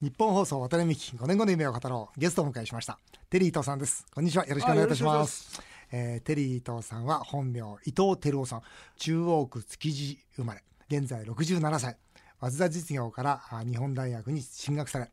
[0.00, 2.20] 日本放送渡辺美希5年後の夢を語ろう。
[2.20, 3.00] ゲストをお迎えしました。
[3.30, 4.06] テリー伊藤さんです。
[4.14, 4.46] こんにちは。
[4.46, 5.60] よろしくお願いいたします。
[5.90, 8.62] えー、テリー伊藤さんは本名伊藤照夫さん。
[8.96, 10.62] 中央区築地生まれ。
[10.88, 11.96] 現在67歳。
[12.40, 15.10] 早稲田実業から日本大学に進学され。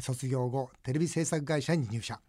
[0.00, 2.20] 卒業後テレビ制作会社に入社。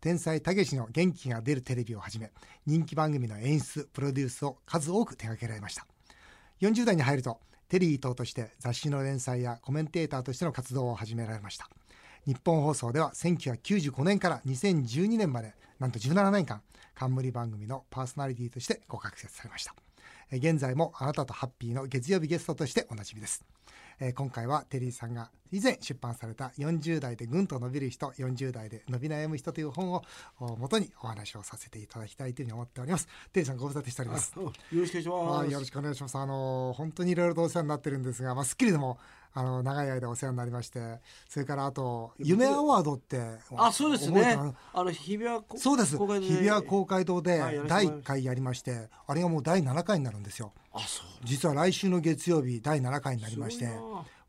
[0.00, 2.30] 天才たけしの元気が出るテレビをはじめ
[2.66, 5.88] 人気番組の演出プロデュースを数多く手掛けられました。
[6.60, 11.68] 40代に入るとテリー伊藤として雑誌の連載やコメンテーターとしての活動を始められました。
[12.26, 16.62] 日本放送では1995年から2012年までなんと17年間
[16.94, 19.74] 冠番組のパーソナリティとしてご活躍されました。
[20.30, 23.44] 現在もあなたとハッピーの月曜日ゲストとしておなじみです。
[24.00, 30.04] えー、今回はテリーさんが以前出版された40代でぐんと伸びる人40代で伸び悩む人という本を
[30.58, 33.08] 元にお話をさせていただきたいというふうに思っております。
[33.32, 34.34] テリーさんご無沙汰しております。
[34.38, 35.52] よろしくお願いします。
[35.52, 36.18] よろしくお願いします。
[36.18, 38.98] あの本当にいろいろとお世話になってるんですがまあスッキリでも
[39.34, 40.98] あの長い間お世話になりまして
[41.28, 43.20] それからあと夢アワードって
[43.56, 44.38] あそうですね。
[44.72, 45.96] あの日比谷そうです。
[45.96, 50.52] 日比谷公会堂で第1回やりましてあれがもう第7回になるんですよ。
[50.72, 51.06] あそう。
[51.24, 53.66] 実は来週の月曜日第7回になりまして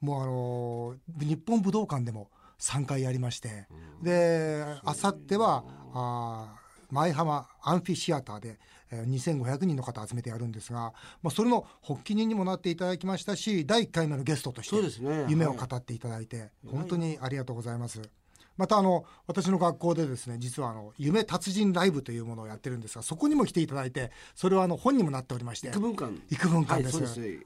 [0.01, 3.67] もうあの日本武道館でも3回やりまして、
[4.01, 6.55] であさってはあ
[6.91, 8.59] 舞浜アンフィシアターで
[8.91, 14.75] 2500人の方集めてやるんですが、まあ、それの発起人にもなっていただきましたし第1回目のゲストとして
[15.27, 18.01] 夢を語っていただいて、本当にありがとうございます。
[18.59, 26.21] またあの私の学校でですね実はあの夢達人ライブというものをやってるんですがそこにも来ていただいてそれはあの本にもなっておりまして幾分間？
[26.29, 26.97] 幾分間です、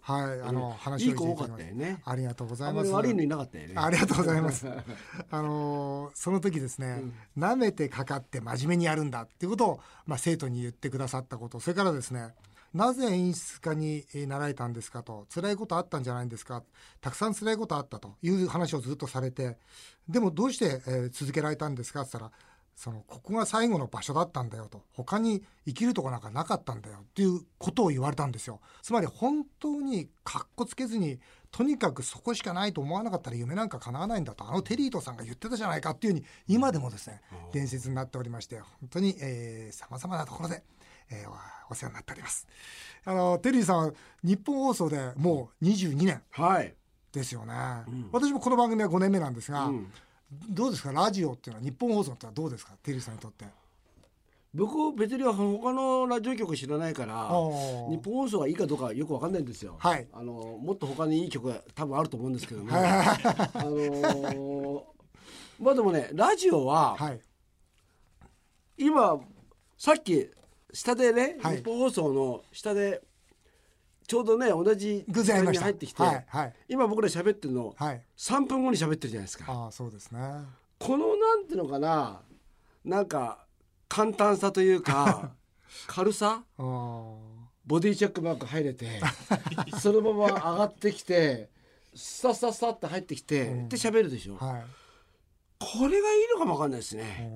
[0.02, 2.02] はい、はい、あの話をいい子多かったよね。
[2.04, 2.90] ありがとうございます。
[2.90, 3.76] 悪いのいなかったよね。
[3.78, 4.66] ありがとうございます。
[5.30, 7.04] あのその時ですね、
[7.38, 12.34] うん、舐めてかかって真面目にやるんだっていうことをまあ生徒に言ってくださったことそれからですね
[12.74, 16.64] なぜ演出家になられたんですかと辛いことあったんじゃないんですか
[17.02, 19.58] たくさん辛いことあったという話をずっとされて
[20.10, 22.44] でもどうして、えー、続けられたんですかって言ったら
[22.76, 28.60] そのここが最後の場所だったんだよと他に生きるとこなんかなかったんだよっていうことを言われたんですよ。
[28.82, 31.20] つまり本当にかっこつけずに
[31.52, 37.22] とにかくそこしかないと思わなかったら夢なんか叶わないんだとあのテリートさんが言ってたじゃないかっていうふうに今でもですね
[37.54, 39.14] 伝説になっておりまして本当に
[39.72, 40.64] さまざまなところで
[41.10, 41.30] えー、
[41.70, 42.48] お世話になっております。
[43.06, 43.94] あのテリーさん
[44.24, 46.22] 日本放送でもう22年
[47.12, 49.92] ですよね、はいうん、私もこの番組は5年目なんですが、うん、
[50.50, 50.94] どうですか？
[50.94, 52.74] ラジオっていうのは日本放送ってのはどうですか？
[52.82, 53.46] テリーさんにとって。
[54.56, 59.78] 僕別に他のラジオ局知らないから日本放送がいいかどうかよく分かんないんですよ。
[59.80, 62.78] はい、あのもっと他にいい曲が多分あると思うんですけども、あ
[63.56, 64.84] のー、
[65.60, 67.20] まあでもねラジオは、はい、
[68.78, 69.20] 今
[69.76, 70.30] さっき
[70.74, 73.02] 下でね、はい、日本放送の下で
[74.08, 79.46] ちょうどね同じ時間に入ってきて、はいはい、今僕ら喋ってるの、はい、3分後に喋ってるじゃないですか。
[79.48, 80.20] あそうですね。
[80.80, 82.22] このなんていうのかな
[82.84, 83.46] なんか
[83.88, 85.32] 簡単さというか
[85.88, 86.44] 軽さ？
[87.66, 89.00] ボディチェックマーク入れて
[89.80, 91.50] そのまま上がってきて
[91.96, 94.64] スタスタスタって入ってきて、うん、で喋るでしょ、はい、
[95.60, 97.32] これがいいのかもわかんないですね。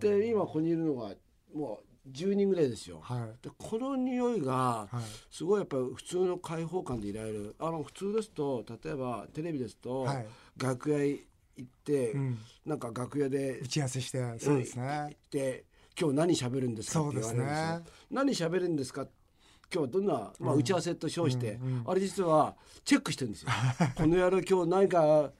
[0.00, 1.14] で今ここにいるのが
[1.54, 4.88] もう10人ぐらいですよ、はい、でこの匂いが
[5.30, 7.54] すごいやっぱり普通の開放感でいられる。
[7.58, 10.26] あの普通ですと例えばテレビですと、はい、
[10.60, 11.20] 楽屋行
[11.60, 14.86] って、うん、なんか楽屋で打ち合わせしてそうですね。
[14.86, 15.64] 行って
[16.00, 19.06] 今日何喋るんですかって言われるんですよ、ね、何喋るんですか
[19.72, 23.48] 今日はどんな、まあ、打ち合わせと称して、うんうん、あれ実はチェックしてるんですよ。
[23.96, 25.30] この野郎今日何か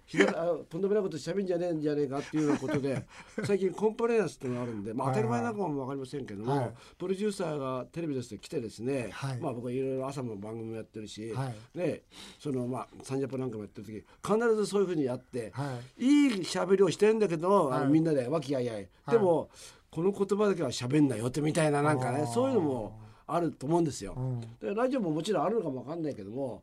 [0.71, 3.05] とんでもないことしゃべんじゃねえんじゃねえかっていうようなことで
[3.45, 12.05] 最近コンプライアンスっていうのがあるんで、まあ、当たり前なのかも分かりませんけども、はい、プロデューサーがテレビですと来てですね、はい、まあ、僕はいろいろ朝も番組もやってるし、はい、で
[12.39, 18.89] そのまあサンジャポなんかもやってる時必ずそういうふうにやって、はい、いいしゃべりをしてるんだけど、あのみんなで和気あいあい。
[19.11, 19.51] でも
[19.91, 23.03] この言葉だけはしゃべんなよってみたいななんかねそういうのも。
[23.27, 24.15] あると思うんですよ。
[24.17, 26.63] うん、でラジオももちろんあるのかも分かんないけども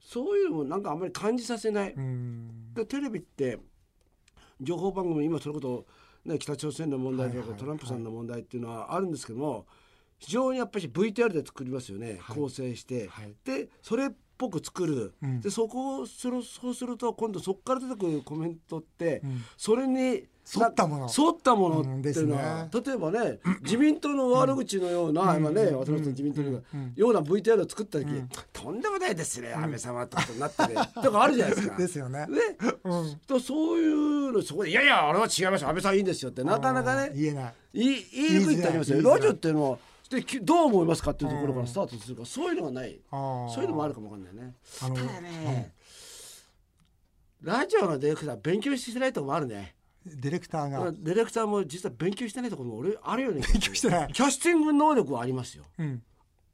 [0.00, 1.94] そういうのもなんかあんまり感じさせない。
[2.74, 3.58] でテレビって
[4.60, 5.86] 情報番組今それこそ、
[6.24, 9.66] ね、北朝鮮の問題とか、トランプさんの問題っていうのはあるんですけども
[10.18, 13.10] 非常にやっぱり VTR で作りますよね、構成して。
[13.44, 20.24] でそれっぽく作る、うん、でそこをするそうすると今度そこから出てくるコメントって、うん、それに
[20.54, 21.02] 沿ったもの。
[21.06, 26.62] 沿ったものっていうのは、ね、例えばね自民党の悪口のような、今ね私たち自民党の
[26.94, 28.06] ような VTR を作った時、
[28.52, 31.76] とんでもないですね安倍様ってことになってね とかあるじゃないですか。
[31.76, 32.26] ですよね。
[32.28, 32.40] ね、
[33.26, 37.54] とそういうのそこで「いやいやあれは違います安倍さんいいんですよ」ってなかなかね言えない。
[37.74, 39.02] 言いにくいってありますよ。
[39.02, 43.00] ラジオっていうのはでどう思いますかっていうところからスタートするからそういうのがない。
[43.10, 44.54] そういうのもあるかもわかんないね。
[44.78, 45.72] ただね、
[47.42, 49.74] ラジオのディレクター勉強してないとこもあるね。
[50.04, 50.92] ディレクターが。
[50.92, 54.12] ディレクターも実は勉強してないところも俺あるよね勉強してない。
[54.12, 55.64] キャスティング能力はありますよ。
[55.78, 56.02] うん。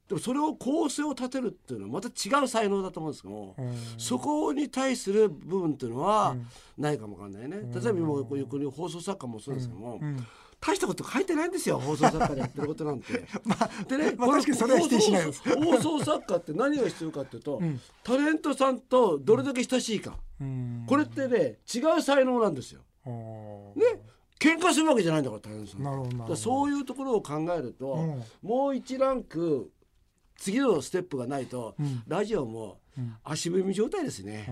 [0.07, 3.55] でもそれを構成を立てるっていうのはまた違う才能だと思うんですけども、
[3.97, 6.35] そこに対する部分っていうのは
[6.77, 10.01] ないかもわかんないね、例えば今こういうこういう放送作家もそうですけども、
[10.65, 13.13] 大したこと書いてないんですよ放送作家でやってることなんて。
[13.89, 15.25] でね、まあ確かにそれは否定しない。
[15.25, 17.61] です放送作家って何が必要かっていうと、
[18.03, 20.85] タレントさんとどれだけ親しいか、うん。
[20.87, 22.81] これってね違う才能なんですよ。
[23.75, 23.83] ね
[24.39, 26.37] 喧嘩するわけじゃないんだからタレントさん。
[26.37, 28.23] そういうところを考えると、うん。
[28.41, 29.69] もう一ランク
[30.37, 32.03] 次のステップがないと、ん。
[32.07, 32.79] ラジオも
[33.23, 34.45] 足踏み状態ですね。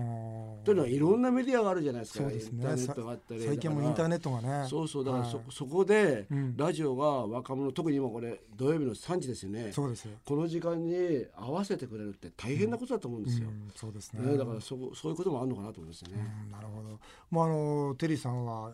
[0.64, 2.24] というのはいろんなメディアがあるじゃないですか。
[2.24, 2.34] ね。
[2.34, 4.66] インターネットがあったりさ最近もインターネットがね。
[4.68, 5.46] そうそうだからそ,、はい。
[5.50, 6.56] そこで、うん。
[6.56, 9.70] ラジオが若者特に今これ土曜日の3時ですよね。
[9.72, 10.06] そうです。
[10.06, 13.48] よこの時間に合わせてくれるって大変なことだと思うんですよ。
[13.48, 13.70] うん。
[13.76, 14.32] そうですね。
[14.32, 16.24] ね、だからそこそういうこともあるのかなと思いますよね。
[16.46, 16.50] うん。
[16.50, 16.98] なるほど。
[17.30, 18.72] まああのテリーさんは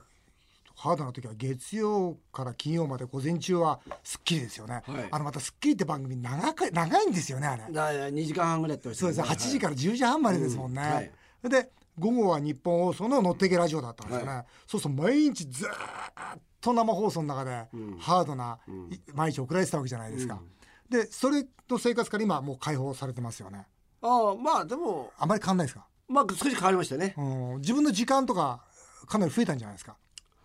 [0.79, 4.75] ハードな時は月曜から金曜まで午前中はスッキリですよね。
[4.87, 7.63] はいあのまたスッキリって番組長か長いんですよねあれ。
[7.65, 9.25] だから2時間半ぐらいそうですね。
[9.25, 10.83] 8時から10時半までですもんね。
[10.83, 11.11] うんはい
[11.49, 14.33] で午後は日本放送の乗ってけラジオだったんですよね。
[14.33, 15.69] はそうそう毎日ずー
[16.37, 20.41] っと生放送の中でうんハードな、い毎日送られてたわけじゃないですか。
[20.89, 23.67] でそれと生活から今はもう解放されてますよね。
[24.01, 25.87] ああまあでもあまり変わんないですか？
[26.09, 27.15] まあ少し変わりましたね。
[27.19, 27.23] う
[27.57, 28.63] ん自分の時間とか
[29.09, 29.97] かなり増えたんじゃないですか？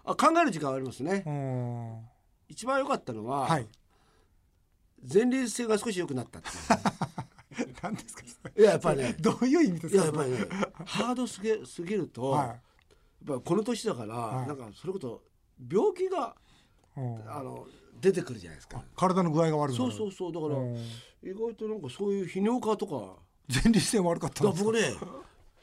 [0.06, 1.24] あ考える時間はありますね。
[1.26, 2.00] うん。
[2.50, 3.68] 一番良かったのは、はい。
[5.12, 7.74] 前立腺が少し良くなったっていう。
[7.82, 8.24] 何ですか
[8.58, 9.16] いややっぱりね。
[9.20, 10.38] どういう意味ですかいややっぱりね
[10.86, 12.58] ハードすぎすぎると、はやっ
[13.28, 14.48] ぱこの年だから、はい。
[14.48, 15.22] なんかそれこそ
[15.72, 16.36] 病気が
[16.96, 17.68] あの
[18.00, 18.84] 出てくるじゃないですか。
[18.96, 19.86] 体の具合が悪くな。
[19.86, 20.34] るそうそうそう。
[20.34, 20.76] だからうん。
[21.24, 23.22] 意外となんかそういう泌尿科とか。
[23.50, 24.72] 前立腺悪かっただんですか？
[24.72, 25.08] から僕ね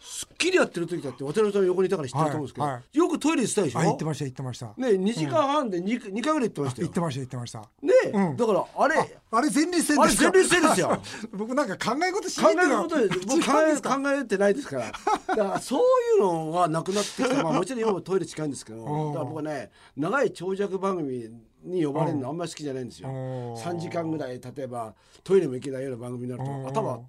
[0.00, 3.78] すっきりやってる時だって渡辺さん横にいたから知ってると思うんですけど、はいはよくトイレ行ってたでしょ？
[3.80, 4.66] あ言ってました言ってました。
[4.76, 6.86] ね2時間半で 2,、二回ぐらい行ってましたよ。
[6.86, 7.60] 言ってました言ってました。
[7.60, 8.36] ね、うん。
[8.36, 8.94] だからあれ
[9.32, 10.30] あれ前立腺ですか？
[10.32, 11.02] 前立腺ですよ。
[11.32, 14.92] 僕なんか考え事し考えないっていうのはることで僕考え考えてないですから。
[15.28, 15.82] だからそうい
[16.18, 21.28] うのがなくなってきて、まあ、もちろん今もトイレ近いんですけどうんだから僕はね長い長尺番組
[21.62, 23.08] に呼ばれるのあんまり好きじゃないんですよ。
[23.08, 27.00] うん3時間ぐらい例えばトイレも行けないような番組になるうんと頭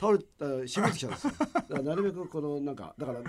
[0.00, 1.32] 倒れたしびれてきちゃうんですよ。
[1.38, 3.20] だからなるべくこのなんかだから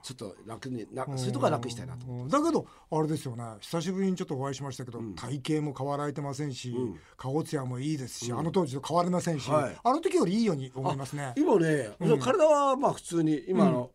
[0.00, 2.06] ちょっと楽になそういうとこは楽にしたいなと。
[2.06, 2.28] うん。
[2.28, 3.44] だけどあれですよね。
[3.60, 6.98] 久しぶりにちょっとお会いしましたけど、体型も変わられてませんし、ん。
[7.16, 9.76] 顔つやもいいですし、あの当時と変わりませんし、はい。
[9.82, 11.34] あの時よりいいように思いますね。
[11.36, 11.90] 今ね、
[12.20, 13.90] 体はまあ普通に今あの、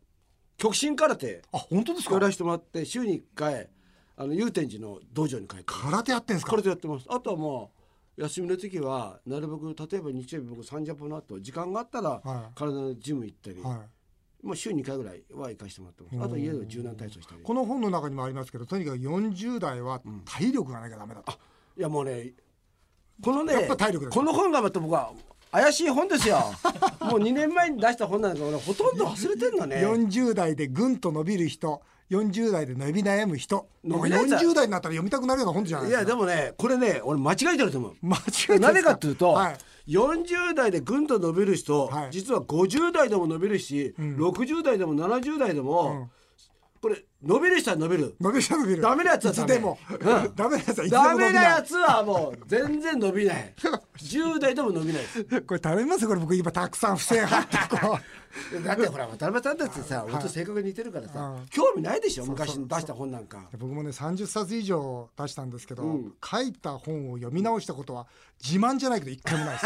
[0.58, 2.16] 極真空手あ本当ですか？
[2.16, 3.70] やらせてもらって週に1回
[4.18, 6.52] あの祐天寺の道場に帰って空手やってんですか？
[6.52, 7.06] 空手やってます。
[7.10, 7.83] あとはもう
[8.18, 12.54] 休みの時はなるべく例えば日曜日僕30分の後時間があったらはい。
[12.56, 13.86] 体のジム行ったり、は
[14.44, 14.46] い。
[14.46, 16.26] もう週2回ぐらいは行かしてもらってます。
[16.26, 17.42] あとは家で柔軟体操したり。
[17.42, 21.32] この本の中にもありますけどとにかく40代は体力がなきゃダメだと、
[21.78, 22.34] いやもうね
[23.24, 25.12] このねやっぱ体力ですかこの本がまた僕は
[25.52, 26.38] 怪しい本ですよ。
[27.02, 29.78] もう2年前に出した本なんだけど俺ほとんど忘れてんのね。
[29.78, 33.68] 40代でぐんと伸びる人40代で伸び悩む人。
[33.84, 34.40] 伸びないやつは。
[34.42, 36.10] 40代になったら読みたくなるような本じゃないいですか。
[36.10, 37.96] やでもねこれね俺間違えてると思う。
[38.02, 39.58] 間違いですなぜかっていうと、はい。
[39.88, 42.12] 40代でぐんと伸びる人、はい。
[42.12, 46.23] 実は50代でも伸びるし、60代でも70代でも、これ
[47.24, 48.16] 伸びる人は伸びる。
[48.20, 48.82] 伸びる伸びる。
[48.82, 49.48] ダメなやつはいダメ。
[49.48, 50.36] つでも、うん。
[50.36, 51.32] ダメなやつはいつでもダ伸びない。
[51.32, 53.54] メなやつはもう全然伸びない。
[53.98, 55.02] 10代でも伸びない。
[55.04, 57.98] ですこれ頼みますよこれ僕今たくさん付箋貼ってこ
[58.66, 61.46] だってほら渡辺さんだってさ俺と性格似てるからさ、うん。
[61.48, 63.48] 興味ないでしょ昔に出した本なんか。
[63.54, 66.14] う僕もね30冊以上出したんですけど、うん。
[66.24, 68.08] 書いた本を読み直したことは
[68.44, 69.60] 自慢じゃないけど一回もないで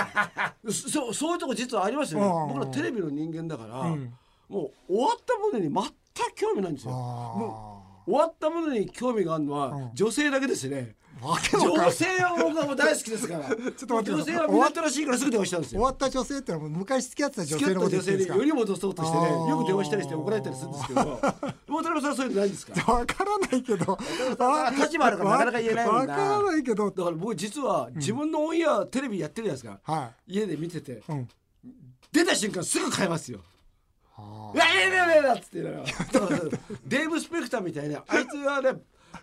[0.74, 0.92] すね。
[1.10, 2.26] そそういうとこ実はありますよね。
[2.28, 2.48] うん。
[2.54, 4.14] 僕らテレビの人間だから、うん
[4.50, 6.92] もう終わったものに全く興味ないんですよ。
[6.92, 9.90] もあう終わったものに興味があるのはうん。
[9.94, 13.50] 女性だけですね、女性は僕はもう大好きですから。
[13.52, 15.82] ちょっと待って女性はみなったらしいからすぐ電話したんですよ。
[15.82, 18.34] 終わった女性ってのはもう昔付き合ってた女付き合った性のこと言ってるんですか？
[18.36, 21.02] 女性により戻そうとしてねよく電話したりして怒られたりするんですけど。
[21.68, 22.94] 渡辺さんはそういうのないんですか？
[22.94, 23.98] わからないけど。
[24.80, 26.90] 立場あるからなかなか言えないわからないけど。
[26.92, 31.04] だから僕実は自分のオンエアテレビやってるじゃないですか、は家で見てて
[32.14, 33.42] 出た瞬間すぐ変えますよ
[34.18, 35.84] あいやいやいやいやいやっつって言いながら。
[36.86, 38.72] デーブ・スペクターみたいなあいつはね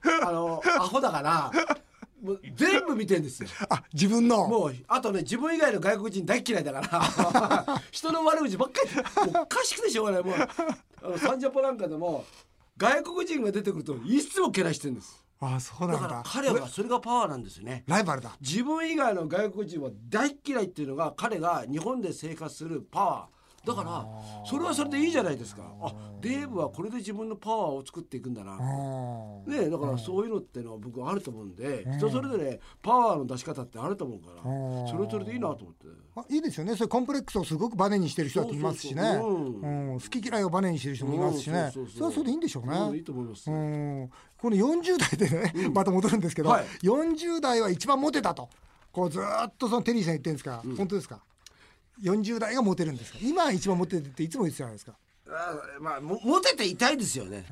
[0.22, 1.50] あのアホだから
[2.22, 3.48] もう全部見てんですよ。
[3.68, 4.48] あ自分の。
[4.48, 8.80] もうあとね自分以外の外国人大っ嫌いだから 人の悪口ばっか
[9.26, 10.22] りおかしくてしょうがない。
[10.24, 10.34] もう
[11.02, 12.24] あのサンジャポなんかでも
[12.78, 15.22] 外国人が出てくるといつもけなしてるんです。
[15.40, 16.02] あそうなんだ。
[16.02, 17.84] だから彼はそれがパワーなんですよね。
[17.86, 18.36] ライバルだ。
[18.40, 23.34] 自分以外の外国人は大っ嫌いっていうのが彼が日本で生活するパワー
[23.66, 24.06] だから
[24.44, 25.62] それはそれでいいじゃないですか。
[25.80, 28.58] あデーブはこれで自分のパワーを作っていくんだな。
[29.46, 34.42] ねだからそういうのってのは僕あると思うんで人それぞれパワーの出し方ってあると思うから
[34.90, 35.86] それそれでいいなと思って。
[36.16, 36.76] あいいですよね。
[36.76, 39.02] それコンプレックスをすごくバネにしてる人だっていますしね。
[39.18, 41.70] 好き嫌いをバネにしてる人もいますしね。
[41.72, 42.98] それはそれでいいんでしょうね。
[42.98, 43.50] いいと思いますこ
[44.50, 48.48] の40代でねまた戻るんですけど40代は一番モテたと。
[48.92, 50.62] こうずっとそのテリーさん言ってるんですか。
[50.76, 51.20] 本当ですか
[52.02, 53.18] 40代がモテるんですか？
[53.22, 54.92] 今一番モテてっていつも言ってたじゃないですか。
[55.28, 57.46] あまあモテていたいですよね。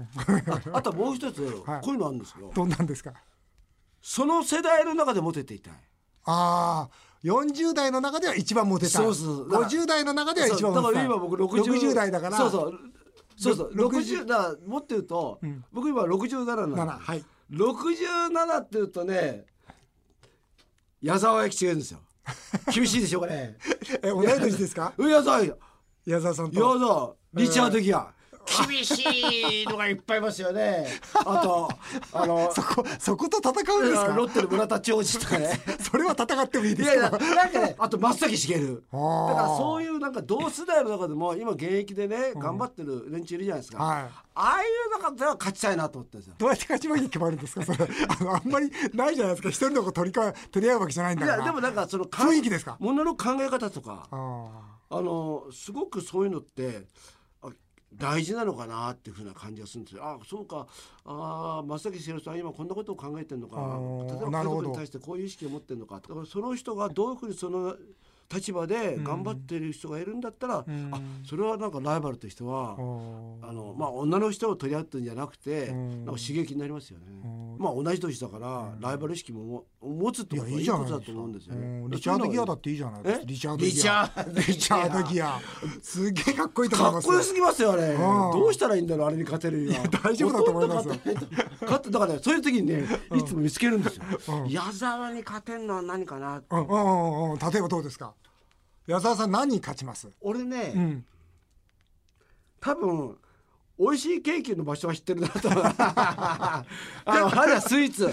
[0.72, 2.50] ああともう一つ、はい、こういうのあるんですよ。
[2.54, 3.12] どんなんですか？
[4.02, 5.74] その世代の中でモテていたい。
[6.24, 6.90] ああ
[7.24, 9.04] 40代の中では一番モテたい。
[9.04, 9.48] そうそう。
[9.48, 11.08] 50代の中では一番モテたい。
[11.08, 12.36] だから今僕 60, 60代だから。
[12.36, 12.78] そうそう。
[13.34, 13.72] そうそう。
[13.72, 19.46] 60だもっと言うと、うん、僕今67なの、はい、67って言うとね
[21.00, 22.00] 矢沢永吉がいるんですよ
[22.72, 23.56] 厳しいでしょうかね。
[24.02, 24.92] え同い年ですか？
[24.98, 25.42] 矢沢
[26.06, 28.12] 矢沢さんと矢沢リチャード・ギア
[28.68, 30.86] 厳しいのがいっぱいいますよね。
[31.14, 31.70] あと、
[32.12, 34.08] あの、そこ、そこと戦うんですか？
[34.08, 35.60] ロッテの村田兆治とかね。
[35.80, 36.94] それは戦ってもいいですか？
[36.94, 38.84] いやいやなんかね、あと松崎しげる。
[38.92, 38.98] だ
[39.34, 43.82] から、そういうなんか同世代の中でも、今現役でね、頑張ってる連中いるじゃないですか。
[43.82, 46.34] はい、ああいう中では勝ちたいなと思ってるんですよ。
[46.38, 47.64] どうやって勝ち負け決まるんですか？
[47.64, 47.78] それ、
[48.18, 49.48] あの、あんまりないじゃないですか？
[49.50, 51.36] 一人の子取りか、取り合うわけじゃないんだから。
[51.38, 52.76] いや、でもなんか、その雰囲気ですか？
[52.80, 54.08] ものの考え方とか。
[54.10, 56.86] あの、すごくそういうのって。
[57.96, 60.04] 大事なのかなっていうふうな感じがするんですよ。
[60.04, 60.66] あそうか
[61.04, 63.56] あ松崎しげるさん今こんなことを考えてるのか
[64.08, 67.76] 例えば家族に対してこういう意識を持ってるのかだからその人がどういうふうにその
[68.32, 72.76] 立場で頑張ってる人がいるんだったら、うん、あそれはなんかライバルとしては、あ
[73.52, 77.06] のまあ、女の人を取り合ってるんじゃなくて、なんか刺激になりますよね。
[77.58, 81.84] まあ同じ年だから、ライバル意識も持つってことはいいことだと思うんですよね。
[81.90, 83.24] リチャードギアだっていいじゃないですか。
[83.26, 84.42] リチャードギア。
[84.46, 85.40] リチャードギア。
[85.82, 87.06] すげえかっこいいと思います。
[87.06, 87.96] かっこよすぎますよね。
[87.96, 89.82] どうしたらいいんだろうあれに勝てるには。
[89.88, 90.88] 大丈夫だと思います。
[90.88, 92.84] 勝ってだからそういう時にね
[93.14, 94.04] いつも見つけるんですよ。
[94.48, 96.42] 矢沢に勝てるのは何かな。
[96.50, 98.14] うんうんうん例えばどうですか？
[98.86, 100.08] 矢沢さん何に勝ちます？
[100.20, 101.04] 俺ね、うん、
[102.60, 103.16] 多分
[103.82, 105.48] 美味しいケーキの場所は知ってるなと。
[105.50, 106.64] あ
[107.06, 108.12] のはスイーツ。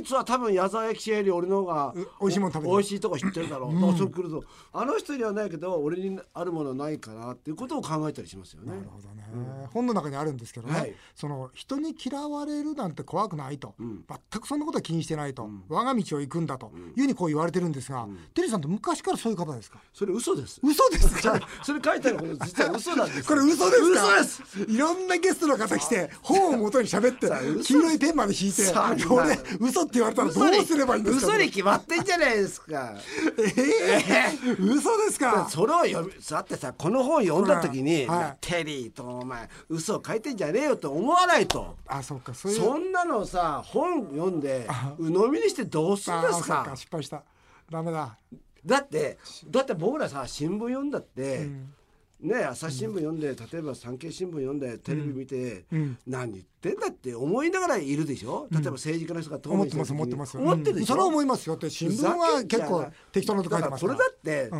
[0.00, 4.42] ーツは多分矢沢駅より俺の方が美味しいもの食べ美味しいとこ知ってるだろう、うん、そう来ると
[4.72, 8.72] あの人にはないけど俺にあるものはないかなっていうことを考えたりしますよね。
[8.72, 19.78] なるほどね、うん、本の中にあるんですけどね、はい、その人に嫌われるなんて怖くないと、うん、全くそんなことは気にしてないと、我が道を行くんだというふうにこう言われてるんですが、テリーさんって昔からそういう方ですか？
[19.92, 20.60] それ嘘です。
[20.62, 21.38] 嘘ですか？
[21.62, 24.18] それ書いてあること実は嘘なんです これ嘘ですか？
[24.18, 24.72] 嘘です。
[24.72, 27.28] いろんなゲストの方来て本を元に喋って
[27.62, 28.62] 黄色いペンまで引いて
[29.06, 31.26] これ嘘って言われたらどうすればいいんですか？
[31.28, 32.94] 嘘に決まってんじゃないですか
[33.38, 35.46] ええー、嘘ですか？
[35.48, 41.76] それを読みだってさこの本読んだ時に、はい、テリーとお前嘘を書いてんじゃねえよと思わないと。
[41.86, 44.66] あそうかそういうそんなのさ本読んで
[44.98, 47.22] 鵜呑みにしてどうするんですか失敗した。
[47.70, 48.16] ダメだ。
[48.64, 51.74] だってだって僕らさ新聞読んだって、うん
[52.22, 55.64] ね、朝日新聞読んで、例えば産経新聞読んでテレビ見て、
[56.06, 58.46] 何言ってんだって思いながらいるでしょ？
[58.50, 64.50] 例えば政治家の人が思ってます思ってます思ってるでしょ、それは思いますよって新聞は結構適当なこと書いてますこれだって、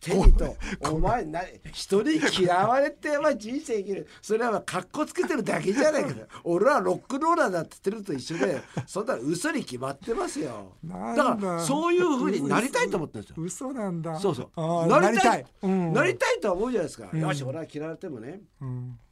[0.00, 0.56] テリと
[0.90, 4.06] お前な人に嫌われて、まあ、人生生きる。
[4.22, 6.14] それはかっこつけてるだけじゃないか。
[6.44, 10.72] 俺はロックローラーだって言ってると一緒でそんな嘘に決まってますよ。
[10.82, 11.14] だ。
[11.14, 13.44] からそういうふうになりたいと思ってるんですよ。
[13.44, 14.18] 嘘なんだ。
[14.18, 14.86] そうそう。
[14.88, 16.40] なりたい、なりたい。
[16.40, 18.40] とは思うじゃないですか、よし俺は嫌われてもね、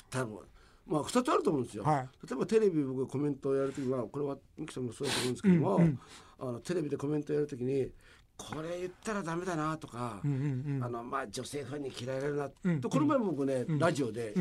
[0.08, 0.38] 多分
[0.88, 5.98] まあ2つあると思うんですよ、はい、例えばテレビ僕コメントをやるときはこれはミキさんもそうだと思うんですけども、うんうん、
[6.40, 7.88] あのテレビでコメントをやるときに
[8.36, 14.32] これ言ったらダメだなとか、うんうんうん、あのまあ女性ファンに嫌われるな、うん、とこの前僕ね、うん、ラジオで、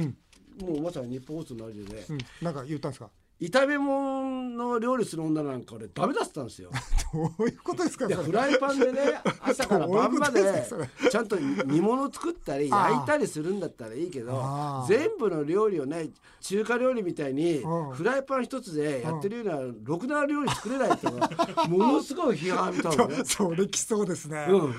[0.62, 2.06] もうまさに日本放送のラジオで、
[2.42, 3.10] なんか言ったんですか？
[3.40, 6.72] 炒め物の料理する女なんか俺ダメだってたんですよ。
[7.14, 10.68] どういうことですかフライパンでね朝から晩まで
[11.10, 16.10] ちゃんと煮物作ったり焼いたりするんだったらいいけど全部の料理をね
[16.42, 17.64] 中華料理みたいに
[17.94, 21.08] フライパン一つでやってるようなろくな料理作れないって
[21.70, 23.22] ものすごい批判見たのね。
[23.24, 24.48] それきそうですね。
[24.50, 24.72] うん、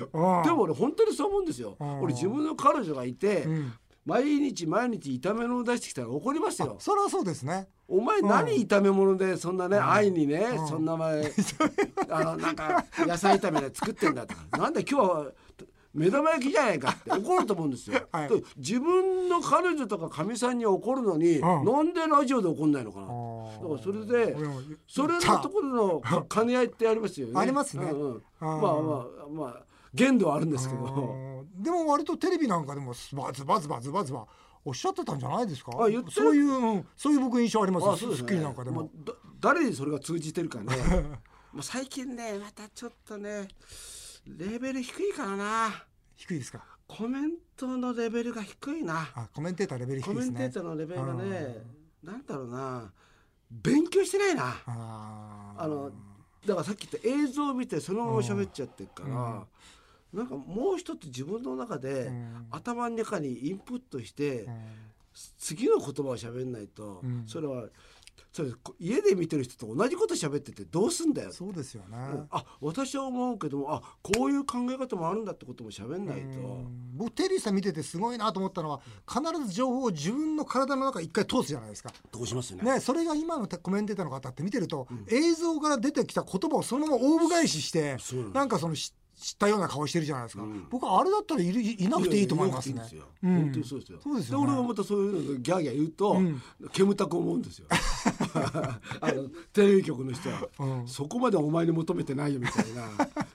[0.43, 1.77] でも俺本当にそう思うんですよ。
[2.01, 3.73] 俺自分の彼女がいて、うん
[4.09, 6.77] 毎日毎日炒め物を出してきたら怒りますよ。
[6.79, 7.67] それはそうですね。
[7.87, 11.31] お前何炒め物でそんなね、愛にね、そんな前
[12.09, 15.31] あのなんか野菜炒めで作ってんだとかなんで今日は
[15.93, 18.01] 目玉焼きじゃないかって怒ると思うんですよ。
[18.11, 23.07] はい、自分の彼女とかかみさんに怒るのに、うん、なんでラジオで怒んないのかな。
[23.07, 24.37] だからそれで
[24.87, 27.33] それのところの兼ね合いってありますよね。
[27.35, 27.85] ありますね。
[27.85, 28.69] うんうん、まあまあ
[29.31, 31.45] まあ限度はあるんですけど。
[31.55, 34.25] でも割とテレビなんかでもバズバズバズバズバ
[34.63, 35.71] おっしゃってたんじゃないですか？
[35.79, 38.27] あ言ってそういうそういう僕印象ありますあそうですね。
[38.27, 38.89] スッキリなんかでも。
[39.39, 40.75] 誰にそれが通じてるかね。
[41.53, 43.47] もう最近ねまたちょっとね
[44.27, 45.85] レベル低いからな。
[46.15, 46.63] 低いですか？
[46.87, 49.07] コメントのレベルが低いな。
[49.15, 51.63] あコメンテーターレベル低コメンテいですねーターのレベルがね
[52.03, 52.91] なんだろうな。
[53.51, 54.55] 勉強してないな。
[54.67, 55.91] あの
[56.45, 59.45] だからさっき言った映像を見てそのまま喋っちゃってるから、
[60.13, 62.47] なんかもう一つ自分の中で、うん。
[62.51, 64.55] 頭の中にインプットして、うん。
[65.37, 67.23] 次の言葉を喋んないと、うん。
[67.27, 67.65] それは
[68.31, 71.97] それ家で見てる人と同じこと喋っててどうすんだよ、そうですよね。
[71.97, 72.27] うん。
[72.29, 76.39] あ私は思うけどもあこういう考え方もあるんだってことも喋んないと。
[76.39, 76.97] うん。
[76.97, 81.91] 僕テリーさん見ててすごいなと思ったのは必ず情報を自分の体の中に一回通すじゃないですか。
[82.11, 82.73] どうしますよね。
[82.73, 87.97] ね、それが今のコメンテーターの方って見てると、映像から出てきた言葉をそのままオウム返しして
[88.33, 90.65] なんかそのし知ったような顔してるじゃないですか、うん。
[90.69, 92.81] 僕はあれだったらいるいなくていいと思いますね。
[93.21, 93.99] 本当にそうですよ。
[94.01, 94.45] そうですよね。
[94.45, 96.41] 俺はまたそういうのでギャーギャー言うと、うん。
[96.71, 97.67] 煙たく思うんですよ。
[99.01, 100.87] あのテレビ局の人は、うん。
[100.87, 102.87] そこまでお前に求めてないよみたいな。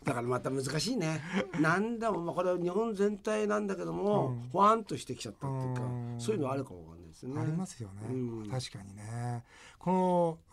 [0.05, 1.21] だからまた難しいね。
[1.61, 4.49] なんだもまあこれは日本全体なんだけども、うん。
[4.51, 5.85] ほわんとしてきちゃったっていうか、う
[6.17, 6.17] ん。
[6.19, 6.84] そういうのあるかも
[7.29, 7.43] わかんないですね。
[7.43, 8.13] ありますよね、う
[8.47, 8.51] ん。
[8.51, 9.45] 確かにね。
[9.79, 9.91] こ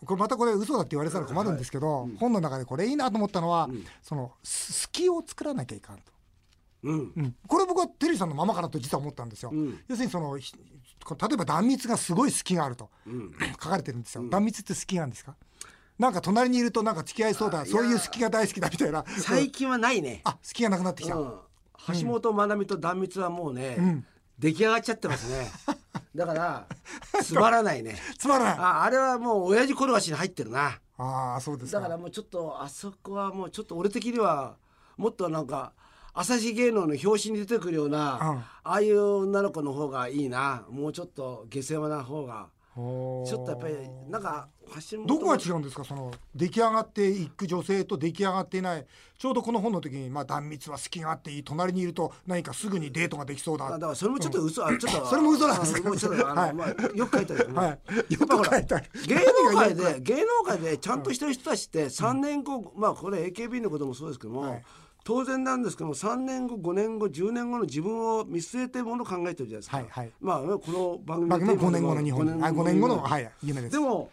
[0.00, 3.84] のこれまたこれ嘘だって言われたら困るんですけど、本の中でこれいいなと思ったのは、ん。
[4.02, 6.12] そのす隙を作らなきゃいかんと、
[6.84, 7.12] うん。
[7.16, 7.36] うん。
[7.46, 9.80] これ僕はテリーさんのままかなと実は思ったんですよ、うん。
[9.88, 13.32] 要するにそのひ例えば断蜜がすごい隙があるとうん。
[13.60, 15.34] 書かれてるんですよ、断蜜って隙なんですか？
[15.98, 17.64] なんか隣にいるとなんか付き合いそうだ。
[17.64, 19.04] そういう隙が大好きだみたいな。
[19.18, 20.20] 最近はないね。
[20.24, 21.38] あ隙がなくなってきた、うん、
[22.00, 24.06] 橋本まなみと断蜜はもうね、ん。
[24.38, 25.48] 出来上がっちゃってますね
[26.14, 26.66] だから
[27.22, 27.96] つまらないね。
[28.18, 28.58] つまらない。
[28.58, 30.78] ああれはもう親父転がしに入ってるな。
[30.98, 31.80] ああそうですか。
[31.80, 34.56] だからもうちょっとあそこはもうちょっと俺的には
[34.96, 35.72] もっとなんか
[36.14, 38.38] 朝日芸能の表紙に出てくるような、うん。
[38.38, 40.64] ああいう女の子の方がいいな。
[40.68, 43.74] もうちょっと下世話な方がちょっとやっぱり
[44.08, 44.48] なんか
[45.06, 45.84] どこが違うんですか？
[45.84, 48.86] その出来上がっていく女性と出来上がっていない。
[49.18, 53.66] ちょうどこの本の時に、まあ、断蜜は隙があっていい隣にいると何かすぐにデートができそうだ。
[53.66, 55.80] あだからそれもちょっと嘘、あちょっと それも嘘なんですか？
[55.80, 56.54] あもうちょっとあの、 はい。
[56.54, 57.52] まあ、よく書いてある。
[57.54, 57.68] はい。
[58.14, 58.86] よく書いてある。
[59.06, 64.64] 芸能界で芸能界でちゃんとしてる人たちって3年後、まあこれ AKB のこともそうですけども、はい
[65.04, 70.12] 当然なんですけども3年後5年後10年後の自分を見据えてものを考えてるじゃないですか、はいはい。
[70.20, 73.72] まあこの番組番組の5年後の日5本あ5年後のはい夢です。
[73.72, 74.10] でも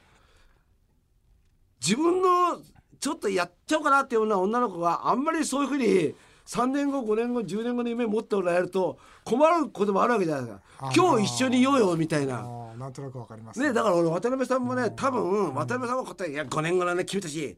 [1.82, 2.62] 自分の
[3.00, 8.98] ちょっとやっちゃおうかなっていうような女の子があんまりそういうふうに3年後5年後10年後の夢持っておられると
[9.30, 10.92] 困ることもあるわけじゃないですか。
[10.96, 12.60] 今日一緒にいようよみたいな。
[12.80, 13.60] なんとなくわかります。
[13.60, 17.58] ね、だから俺渡辺さんもね多分渡辺さんは答え「いや5年後のね君たち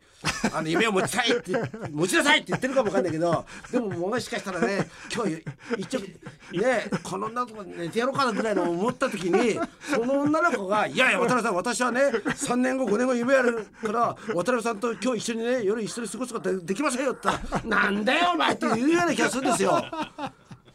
[0.51, 1.53] あの夢を持ちたい」って
[1.93, 5.43] 持ちなさいって言ってるかもわかんないけどでももしかしたらね今日
[5.77, 9.59] 一応ねこの女の子寝てやろうかなぐらいの思った時に
[9.93, 19.79] その女の子が「いやいや渡辺さん私はね3年後5年後夢あるから渡辺さんと今日一緒にね夜一緒に過ごすことできませんよ」って言ったら「なんだよお前」って言うような気がするんですよ。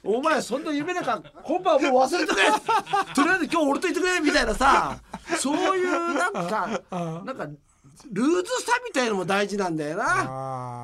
[0.06, 2.44] お前そんな夢なんか今晩はもう忘れてくれ
[3.14, 4.98] とりあえず今日俺といてくれみたいなさ
[5.38, 6.80] そういうなんか
[7.24, 7.48] なんか
[8.12, 10.04] ルーズさみたいのも大事なんだよな。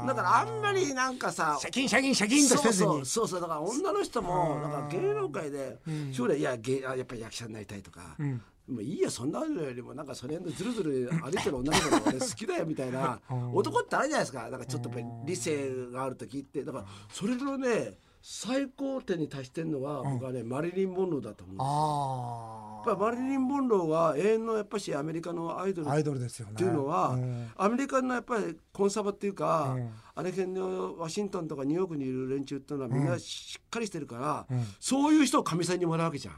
[0.06, 2.90] だからあんまりなんかさシャキンシャキンシャキンとそうせずに。
[2.90, 5.76] そうそうそうだから女の人もなんか芸能界で
[6.12, 8.40] 将来いや芸あやっぱり役者になりたいとか、ん。
[8.66, 13.20] もういいやそんなのよりもなんかそれでずるずる歩いてる女の子が俺好きだよみたいな
[13.52, 14.44] 男ってあるじゃないですか。
[14.44, 16.64] だからちょっとやっぱり理性がある時って。
[16.64, 22.82] だからそれのね最高点に達してるのは僕はねマリリン・モンローだと思うんですよ。
[22.86, 26.52] あやっぱりマリリン・モンローは永遠のやっぱしアメリカのアイドルあアイドルですよね。
[26.52, 27.50] っていうのは、うん。
[27.56, 29.90] アメリカのやっぱりコンサバっていうか、うん。
[30.14, 34.66] あれ辺のワシントンとかニューヨークにいる連中っていうのはみんなしっかりしてるから、うん。
[34.78, 36.34] そういう人をかみさんにもらうわけじゃん。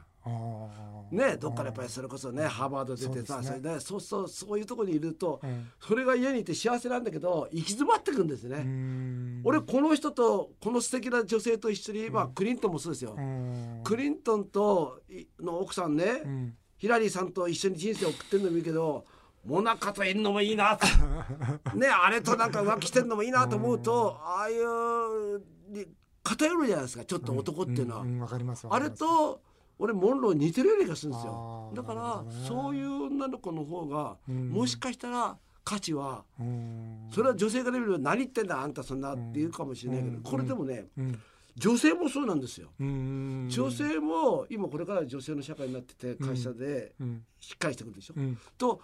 [1.10, 3.68] ね、どっからやっぱりそれこそねハーバード出てさそ,、そうね。
[3.68, 5.70] れでそうそうそういうところにいると、ん。
[5.80, 9.42] それが家にいて幸せなんだけど行き詰まってくんですね。
[9.44, 13.14] 俺この人とこの素敵な女性と一緒に、まあクリントンもそうですよ。
[13.16, 13.80] うん。
[13.84, 16.54] クリントンといの奥さんね、ん。
[16.78, 19.04] ヒラリーさんと一緒に人生を送ってるのもいいけど
[19.46, 20.87] モナカといるのもいいなと。
[21.76, 25.87] ねあれとなんか浮気してるのもいいなと思うとああいうに
[26.22, 27.04] 偏るじゃないですか。
[27.04, 28.04] ちょっと男っていうのは。
[28.04, 28.16] ん。
[28.16, 28.20] ん。
[28.20, 29.40] わかりますわあれと
[29.78, 32.46] 俺モンロー似てるような気がするんですあよーだからね。
[32.46, 34.48] そういう女の子の方がん。
[34.50, 37.08] もしかしたら価値はうん。
[37.12, 41.20] それは女性から見ると何言ってんだあんたそんなって言うかもしれないけどこれでもねうん。
[41.56, 42.68] 女性もそうなんですよ。
[42.80, 47.24] うん女性も今これから女性の社会になってて会社でうん。
[47.40, 48.14] しっかりしてくるでしょ。
[48.16, 48.38] うん。
[48.58, 48.80] と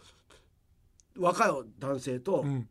[1.18, 2.68] 若い男性とうん。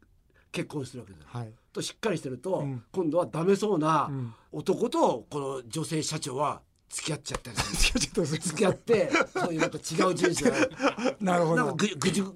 [0.51, 1.25] 結婚するわけだよ。
[1.27, 1.53] はい。
[1.71, 4.09] ととしっかりしてると、今度はダメそうな
[4.51, 8.25] 男とこの女性社長は付き合っちゃったりする。
[8.25, 10.51] 付き合ってそういうまた違う人生
[11.21, 11.55] なるほど。
[11.55, 12.31] なんかぐぐじゅぐ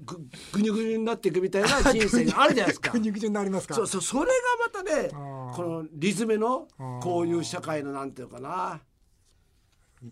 [0.51, 2.91] ぐにゅぐにゅになっていくみたいな人生があるじゃないですか。
[2.91, 3.73] ぐにゅぐにゅになりますか。
[3.75, 4.31] そうそうそれが
[4.65, 6.67] またねこのリズムの
[7.01, 8.81] こういう社会のなんていうかな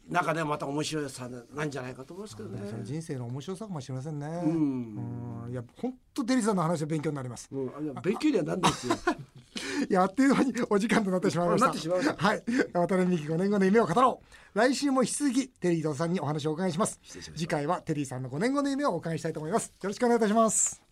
[0.10, 2.60] 中でまた面白さなんじゃないかと思いますけどね。
[2.84, 4.27] 人生の面白さかもしれませんね。
[4.43, 7.49] うん、いや本当デリさんの話は勉強になります。
[7.51, 8.95] うん、勉強にはなんですよ。
[9.89, 11.73] い やあっという間にお時間となってしまいました。
[11.77, 14.58] したはい、渡辺美希5年後の夢を語ろう。
[14.58, 16.99] 来週も引き続きテリーさんにお話をお伺いします。
[17.36, 19.67] 次回はテリーさんの5年後の夢をお伺いしたいと思います。
[19.82, 20.90] よろしくお願いいたします。